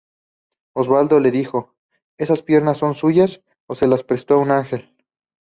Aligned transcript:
Osvaldo 0.75 1.19
le 1.19 1.29
dijo: 1.29 1.75
""¿esas 2.17 2.41
piernas 2.41 2.79
son 2.79 2.95
suyas 2.95 3.41
o 3.67 3.75
se 3.75 3.85
las 3.87 4.01
prestó 4.03 4.39
un 4.39 4.49
ángel?"". 4.49 4.91